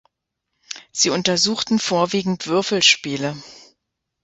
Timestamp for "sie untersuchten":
0.91-1.77